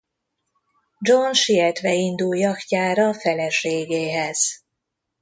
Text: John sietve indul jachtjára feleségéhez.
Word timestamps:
John 1.01 1.31
sietve 1.33 1.93
indul 1.93 2.37
jachtjára 2.37 3.13
feleségéhez. 3.13 4.63